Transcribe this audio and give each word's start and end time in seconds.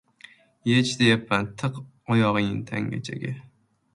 —Yech 0.69 0.93
deyapman. 1.01 1.51
Tiq 1.63 1.77
oyog‘ingni 2.15 2.65
tanchaga! 2.73 3.37